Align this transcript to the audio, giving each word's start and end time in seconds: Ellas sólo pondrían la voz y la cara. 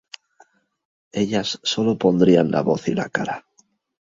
Ellas 1.11 1.59
sólo 1.61 1.95
pondrían 1.95 2.49
la 2.49 2.63
voz 2.63 2.87
y 2.87 2.95
la 2.95 3.07
cara. 3.09 3.45